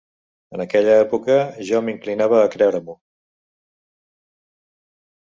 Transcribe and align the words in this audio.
En 0.55 0.63
aquella 0.63 0.95
època 1.01 1.35
jo 1.69 1.83
m'inclinava 1.89 2.41
a 2.41 2.51
creure-m'ho 2.57 2.99